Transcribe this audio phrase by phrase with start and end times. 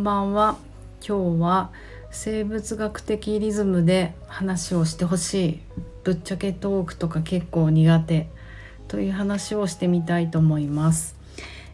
[0.00, 0.56] んばんは。
[1.06, 1.70] 今日は
[2.10, 5.60] 生物学的リズムで話をしてほしい。
[6.04, 8.30] ぶっちゃけトークとか結構苦手
[8.88, 11.16] という話をしてみたいと思います。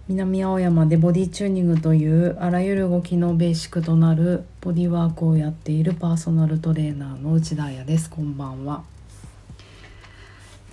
[0.09, 8.11] 南青山でボディチューニングというあらゆる動きのベーシックとなるボディワークをやっているパーソナルトレーナーの内田彩です。
[8.11, 8.82] こんばんは。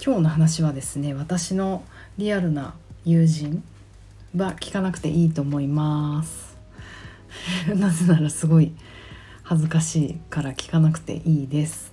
[0.04, 1.84] 今日の話はですね私の
[2.18, 2.74] リアルな
[3.06, 3.64] 友人
[4.36, 6.53] は聞かなくていいと思います。
[7.76, 8.72] なぜならすごい
[9.44, 11.92] 恥ずかしいから聞かなくていいです。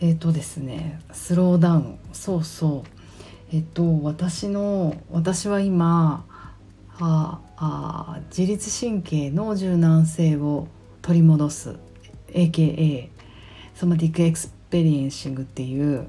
[0.00, 1.98] えっ、ー、とですね slow down。
[2.12, 2.88] そうそう。
[3.52, 6.24] えっと私の私は今
[6.98, 10.68] ああ自律神経の柔軟性を
[11.00, 11.76] 取り戻す。
[12.28, 13.08] AKA
[13.74, 16.08] Somatic Experiencing っていう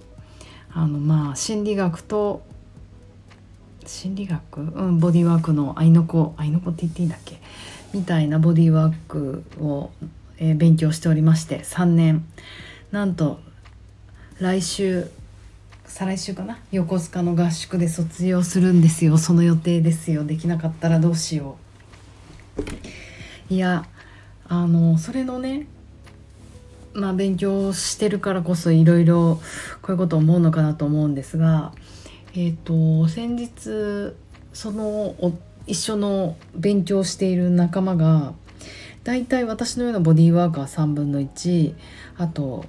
[0.72, 2.42] あのまあ心理学と
[3.86, 6.34] 心理学、うん、ボディワークの合いの子。
[6.38, 7.40] 合いの子って言っていいんだっけ？
[7.94, 9.92] みたいなボディーワークを、
[10.38, 12.26] えー、勉強しておりまして3年。
[12.92, 13.40] なんと
[14.40, 15.10] 来週
[15.86, 16.60] 再来週かな？
[16.72, 19.18] 横須賀の合宿で卒業するんですよ。
[19.18, 20.24] その予定ですよ。
[20.24, 21.58] できなかったらどうしよ
[23.50, 23.54] う。
[23.54, 23.86] いや
[24.48, 25.68] あのそれのね
[26.94, 29.40] まあ勉強してるからこそいろいろ
[29.82, 31.74] こういうこと思うのかなと思うんですが
[32.34, 34.16] えっ、ー、と先日
[34.54, 35.16] その
[35.66, 38.34] 一緒の勉強している仲間が
[39.04, 41.76] 大体私のようなボディーワーカー3分の1
[42.18, 42.66] あと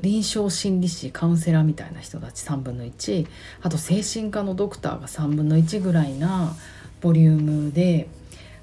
[0.00, 3.26] 臨床心理士カウンセラーみたいな人たち3分の1
[3.62, 6.54] あと精神科のドクターが3分の1ぐらいな
[7.00, 8.08] ボリュームで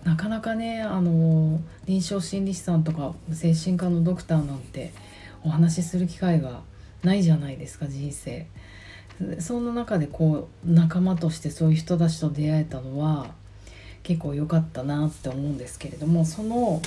[0.03, 4.91] なかなかねあの臨床心理士さんとか精神科のドクターなんて
[5.43, 6.61] お話しする機会が
[7.03, 8.47] ないじゃないですか人生。
[9.39, 13.27] その中でこう仲間としてそういう人たちと出会えたのは
[14.03, 16.81] 結構良かったなって思うんですけれどもその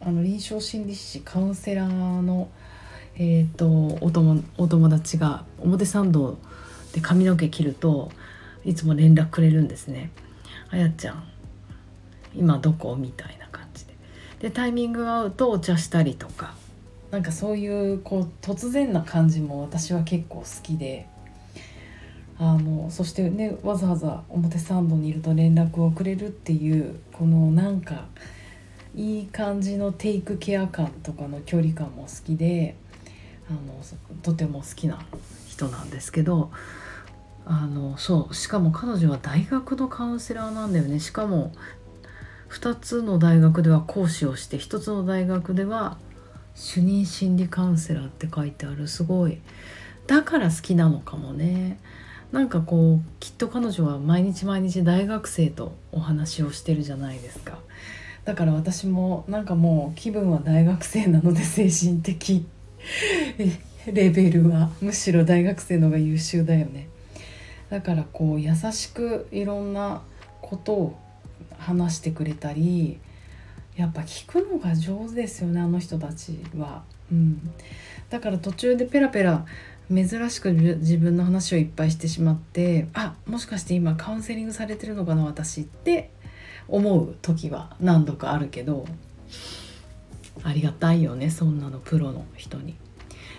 [0.00, 2.48] あの臨床心理士カウンセラーの
[3.16, 6.36] えーと、お友お友達が表参道
[6.92, 8.10] で髪の毛切ると
[8.64, 10.10] いつも連絡くれるんですね
[10.70, 11.24] 「あやちゃん
[12.34, 13.94] 今どこ?」みたいな感じで。
[14.40, 16.54] でタイミングが合うとお茶したりとか。
[17.10, 21.06] なんかそういうこう突然な感じも私は結構好きで。
[22.38, 28.06] あのそしてねわざわざ表参道にいると連絡をくれるっていうこのなんか
[28.94, 32.76] いい感じのテイクケア感とかの距離感も好きで
[33.48, 33.82] あの
[34.22, 35.04] とても好きな
[35.48, 36.50] 人なんですけど
[37.46, 40.98] あのそうしかも彼女は大学のカウンセラーなんだよね。
[40.98, 41.52] しかも
[42.50, 45.98] 2つの大学では講師をして1つの大学では
[46.54, 48.88] 主任心理カウンセラーって書いてある。
[48.88, 49.40] すごい。
[50.06, 51.78] だから好きなのかもね。
[52.32, 57.58] なんかこうきっと彼女は毎日毎日大学生とお話をしてるじゃないですか。
[58.24, 62.46] だから私もなんかもう気分は大学生なので精神的
[63.86, 66.88] レベルはむしろ大学生の方が優秀だよね。
[67.70, 70.02] だからこう優しくいろんな
[70.40, 70.98] ことを
[71.58, 72.98] 話してくれたり
[73.76, 77.50] やっぱ聞くのが上手ですよねあの人たちは、うん、
[78.10, 79.44] だから途中でペラペラ
[79.88, 86.10] 珍しく自分の話をいっぱいしてしまってあもしかして今カウンセリングされてるのかな私って
[86.68, 88.86] 思う時は何度かあるけど
[90.42, 92.76] ありがたいよねそんなのプロの人に。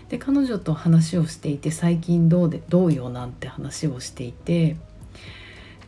[0.09, 4.77] で彼女と話をしていて最近どうでどうよなんて話をしていて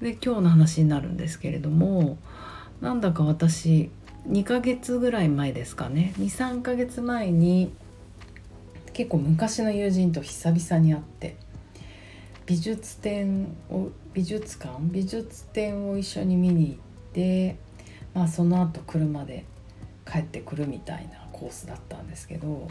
[0.01, 2.17] で今日の話になるんですけれども
[2.81, 3.91] なんだか私
[4.27, 7.71] 2ヶ月ぐらい前ですかね23ヶ月前に
[8.97, 11.37] 結構昔の友人と久々に会って
[12.47, 14.79] 美術展を美術館？
[14.81, 16.77] 美術展を一緒に見に行っ
[17.13, 17.57] て、
[18.15, 19.45] まあ、その後車で
[20.11, 22.67] 帰ってくるみたいなコースだったんですけど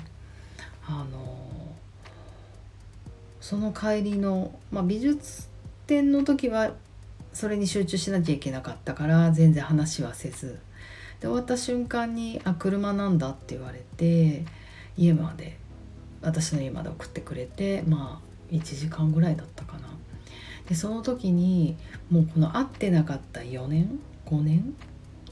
[0.88, 1.46] あの
[3.40, 5.46] その帰りの、まあ、美術
[5.86, 6.72] 展の時は
[7.32, 10.58] それに集中しなきゃいけなかったから全然話はせず。
[11.20, 14.44] で終わった瞬間に「あ車なんだ」って言われて
[14.96, 15.56] 家まで
[16.26, 19.88] 私の家まで送ってくれてまあ1時間ぐらいだったかな。
[20.68, 21.76] でその時に
[22.10, 24.74] もうこの会ってなかった4年5年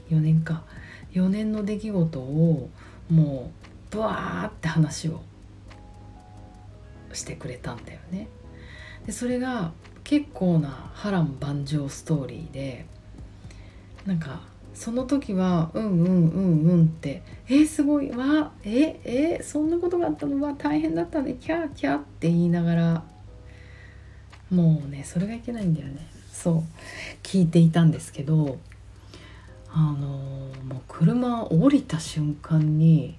[0.09, 0.63] 4年か
[1.11, 2.69] 4年の出来事を
[3.09, 3.51] も
[3.91, 5.21] うブワーって話を
[7.11, 8.29] してくれたんだよね。
[9.05, 9.73] でそれが
[10.05, 12.85] 結構な波乱万丈ストーリーで
[14.05, 14.41] なんか
[14.75, 20.45] その時はうんうんうんうんって「えー、すごいわええー、そんなことがあったの？
[20.45, 21.37] は大変だったね。
[21.39, 23.03] キャーキャー」って言いながら
[24.51, 26.05] もうねそれがいけないんだよね。
[26.31, 26.63] そう
[27.23, 28.59] 聞いていたんですけど
[29.71, 30.07] あの
[30.67, 33.17] もう車降りた瞬間に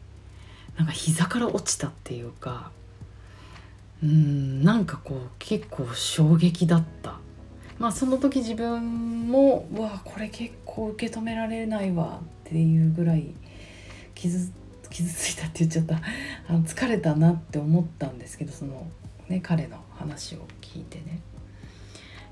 [0.76, 2.70] なんか膝から落ちたっていうか
[4.02, 7.18] うんなんかこう結構衝撃だった。
[7.78, 13.34] まあその時自分もうわこれ結構受け止められないわっていうぐらい
[14.14, 14.50] 傷
[14.88, 15.96] 傷ついたって言っちゃった
[16.48, 18.86] あの疲れたなって思ったんですけどその、
[19.28, 21.20] ね、彼の話を聞いてね。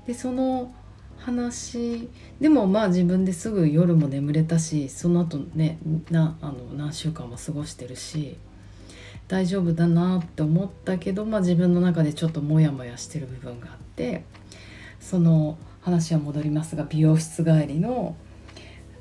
[0.07, 0.73] でその
[1.17, 2.09] 話
[2.39, 5.79] でもまあ自分ですぐ夜も眠れたしその後ね
[6.11, 8.37] なあの何週間も過ごしてるし
[9.27, 14.23] 大丈夫だなって思ったけど、まあ、自分の中でちょっとモヤモヤしてる部分があって
[15.07, 18.15] その話は戻りますが美容室帰りの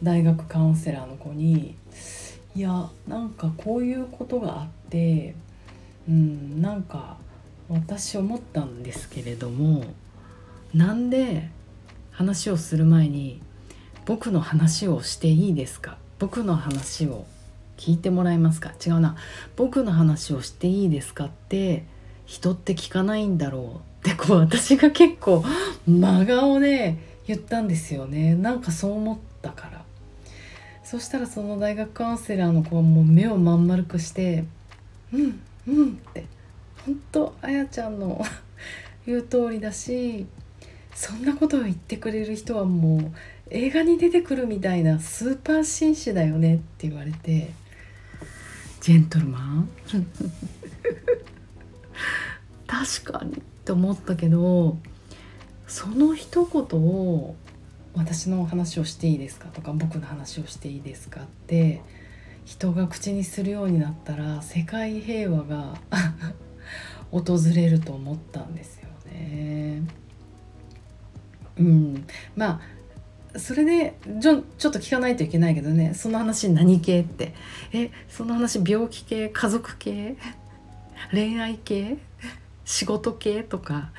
[0.02, 1.76] 大学カウンセラーの子に
[2.54, 5.34] いやなんかこういうことがあって
[6.06, 7.16] うんなんか
[7.70, 9.84] 私思ったんですけれども
[10.74, 11.48] なんで
[12.10, 13.40] 話をする前に
[14.04, 15.96] 僕の話をしていいですか？
[16.18, 17.24] 僕の話を
[17.78, 18.72] 聞いてもらえますか？
[18.86, 19.16] 違うな。
[19.56, 21.86] 僕の話をしていいですかって
[22.26, 23.93] 人って聞かないんだろう。
[24.04, 25.42] ってこう私が結構
[25.88, 26.96] 真顔で
[27.26, 28.34] 言ったんですよね。
[28.34, 29.82] なんかそう思ったから。
[30.84, 34.44] そしたらその大学カウンセラーの子はもう目をまん丸くして
[35.14, 36.26] 「うんうん」って
[36.84, 38.22] 本当あやちゃんの
[39.06, 40.26] 言う通りだし
[40.94, 43.12] そんなことを言ってくれる人はもう
[43.48, 47.50] 映画に出てくるみたいなスーパー紳士だよねって言われて
[48.82, 49.68] ジェントルマン。
[52.68, 53.53] 確かに。
[53.64, 54.76] って思ったけど
[55.66, 57.34] その一言を
[57.96, 61.80] 「私の話をしていいですか?」とか「僕の話をしていいですか?」って
[62.44, 65.78] 人が口にするようになったら世界平和が
[67.10, 69.80] 訪れると思ったんですよね。
[71.56, 72.06] うん、
[72.36, 72.60] ま
[73.34, 77.32] あそれでちょちょっと聞かないといけないけどねその話何系って
[77.72, 80.16] えその話病気系家族系
[81.12, 81.96] 恋愛系？
[82.64, 83.90] 仕事系とか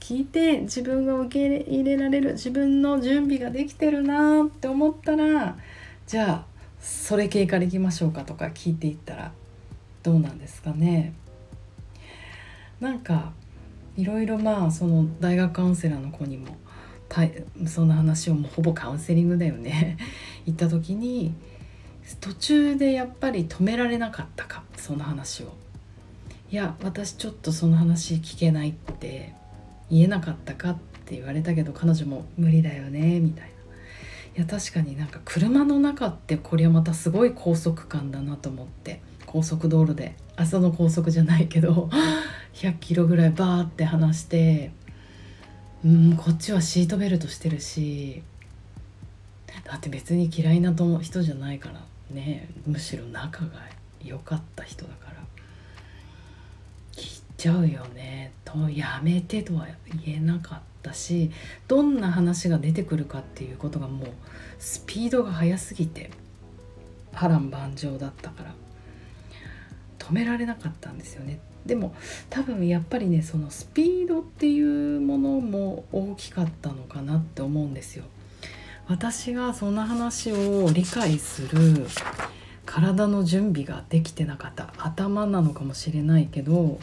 [0.00, 5.56] 聞いて自分が受け入れられる自分の準備ができてるなって思ったら
[6.06, 6.44] じゃあ
[6.80, 9.32] それ系からいきましょうかとか聞いていったら
[10.02, 11.12] どうなんですかね
[12.80, 13.32] なんか
[13.96, 16.56] いろいろまあその大学カウンセラーの子にも
[17.08, 19.98] たいその話をもうほぼカウンセリングだよね
[20.46, 21.34] 行った時に
[22.20, 25.52] 途中でやっぱり止められなかったかその話を。
[26.50, 29.34] いや私ちょっとその話聞けないって
[29.90, 33.48] 言えなかったかって言われたけど彼女も無理だよねみたいな。
[34.36, 40.16] いや確かになんか車の中ってこれはまたすごい高速感だなと思って高速道路で。
[40.36, 41.90] あその高速じゃないけど
[42.54, 44.70] 100キロぐらいバーって離して
[45.84, 48.22] うんこっちはシートベルトしてるし
[49.64, 50.72] だって別に嫌いな
[51.02, 52.48] 人じゃないからね。
[52.66, 53.60] むしろ仲が
[54.02, 55.17] 良かった人だから。
[57.38, 59.68] ちゃうよねとやめてとは
[60.04, 61.30] 言えなかったし
[61.68, 64.08] どんな話が出てくるかっていうことがもう
[64.58, 66.10] スピードが速すぎて
[67.12, 68.54] 波乱万丈だったから
[69.98, 71.94] 止められなかったんですよねでも
[72.28, 78.04] 多分やっぱりねそのスピードっていうものも大きかったのかなって思うんですよ。
[78.86, 81.86] 私がそんな話を理解する
[82.64, 86.78] 体の準備ができてなかった頭なのかもしれないけど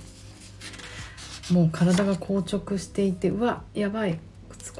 [1.51, 4.19] もう体が硬直していてうわやばい。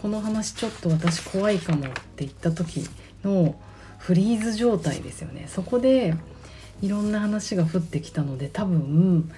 [0.02, 2.88] この話ちょっと私怖いかもって言った時
[3.24, 3.56] の
[4.00, 5.46] フリーズ状態ですよね。
[5.48, 6.16] そこで
[6.82, 9.32] いろんな話が降ってきたので多分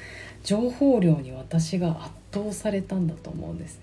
[0.44, 3.82] 情報量に私が圧倒されたんだと思うんですね。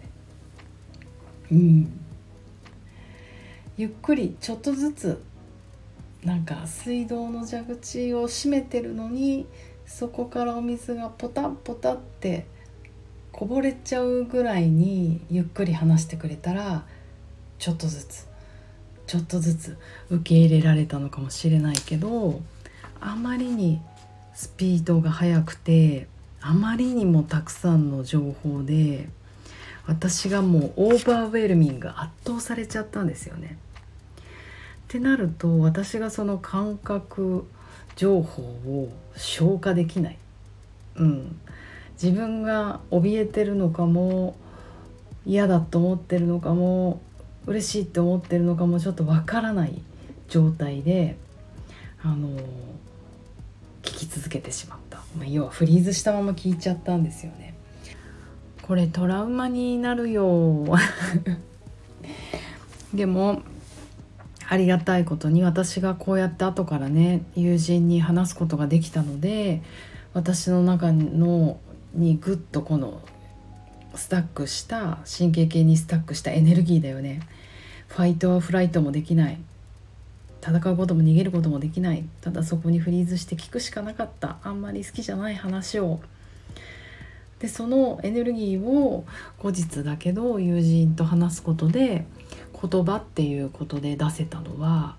[1.52, 2.00] うん、
[3.76, 5.22] ゆっくりちょっとずつ
[6.24, 9.46] なんか水道の蛇口を閉めてるのに
[9.86, 12.46] そこからお水がポタッポタって
[13.36, 16.84] こぼれちゃうぐらいにゆっくり話してくれたら
[17.58, 18.28] ちょっとずつ
[19.08, 19.76] ちょっとずつ
[20.08, 22.40] 受け入れられたのかもしれないけど
[23.00, 23.80] あまりに
[24.34, 26.06] スピードが速くて
[26.40, 29.08] あまりにもたくさんの情報で
[29.88, 33.58] 私がもうオーバーウェルミング圧倒されちゃったんですよね。
[34.16, 34.20] っ
[34.86, 37.48] てなると私がその感覚
[37.96, 40.18] 情報を消化できない、
[40.96, 41.40] うん、
[42.02, 44.36] 自分が怯えてるのかも
[45.26, 47.00] 嫌だと思ってるのかも
[47.46, 49.80] 嬉しいって思ってるのかもちょっとわからない
[50.28, 51.16] 状態で
[52.02, 52.28] あの
[53.82, 57.54] 聞き続けてしまった、まあ、要はフリーズしたまま聞いちゃったんですよね。
[58.62, 60.64] これトラウマになるよ
[62.94, 63.42] でも
[64.48, 69.62] ありがたいことに私がこうやって後からね友人に話すことができたので
[70.14, 71.58] 私の中の
[71.94, 73.00] にぐっとこの
[73.94, 77.20] スタックした神経系にスタックしたエネルギーだよね。
[77.88, 79.38] ファイトはフライトもできない。
[80.42, 82.04] 戦うことも逃げることもできない。
[82.20, 84.38] ただそこにフリーズして聞くしかなかった。
[84.42, 86.00] あんまり好きじゃない話を。
[87.38, 89.04] でそのエネルギーを
[89.38, 92.06] 後日だけど友人と話すことで
[92.70, 94.96] 言葉っていうことで出せたのは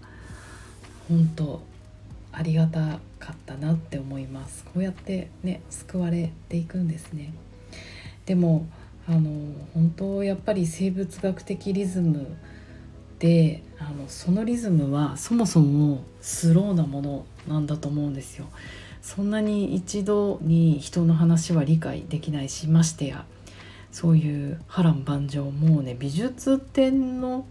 [1.09, 1.61] 本当
[2.37, 4.65] ありがたかったなって思います。
[4.65, 7.33] こうやってね救われていくんですね。
[8.25, 8.67] でも
[9.07, 9.29] あの
[9.73, 12.35] 本当やっぱり生物学的リズム
[13.19, 18.47] であのそのリズムはそもそもスローなものなんだと思うんですよ。
[19.01, 23.23] そんなに一度に人の話は理解できないしましてや
[23.91, 27.45] そういう波乱万丈もうね美術展の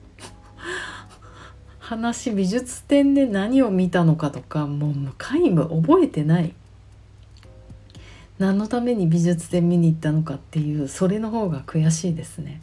[1.84, 6.54] 話美術展で何を見たのかとかもう皆無覚えてない。
[8.38, 12.62] 何のために美術展見に行ったのかっていうそれの方が悔しいですね。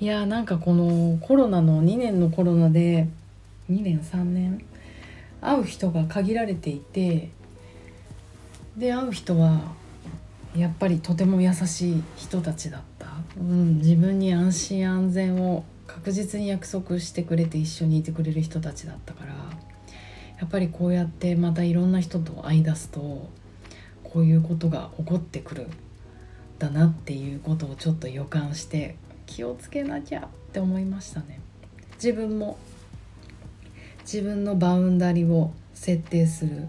[0.00, 3.06] いやーなんかこのコロナの2年のコロナで
[3.70, 4.64] 2年3年
[5.40, 7.30] 会う人が限られていて
[8.76, 9.60] で会う人は
[10.56, 13.06] やっぱりとても優しい人たちだった、
[13.38, 15.64] うん、自分に安心安全を
[16.02, 19.34] 確実に約束してくれて一緒にいてくれる人たちだったから
[20.40, 23.30] やっぱりこうやってまたいろんな人と会い出すと
[24.02, 25.68] こういうことが起こってくる
[26.58, 31.40] だなっていうことをちょっと予感して気をつけなきゃって思いましたね。
[31.94, 32.58] 自分も
[34.00, 36.68] 自分のバウンダリを設定する。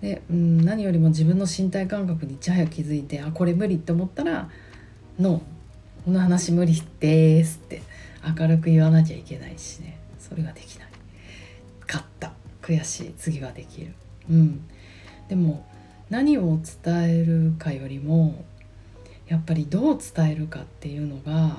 [0.00, 4.48] で、うん、何よりも自分の身体感覚にいち早く気づいてあこれ無理って思ったら
[5.20, 5.42] 「ノー
[6.06, 7.82] この話無理です」って。
[8.24, 9.98] 明るく言わなきゃいけないしね。
[10.18, 10.88] それができない。
[11.86, 12.32] 勝った。
[12.62, 13.14] 悔しい。
[13.18, 13.94] 次はできる。
[14.30, 14.68] うん。
[15.28, 15.66] でも
[16.10, 18.44] 何を伝えるかよりも
[19.28, 21.58] やっぱりどう伝えるかっていうのが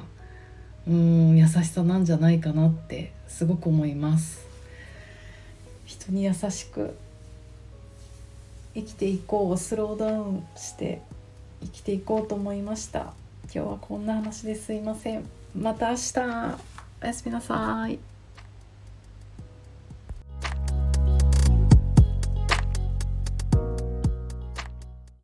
[0.87, 4.47] うん優しさなんじゃないかなってすごく思います。
[5.85, 6.95] 人に優しく
[8.73, 11.01] 生きていこうをスローダウンして
[11.61, 13.13] 生きていこうと思いました。
[13.43, 15.38] 今日はこんな話ですいません。
[15.55, 16.19] また明日。
[17.01, 17.99] おやすみなさい。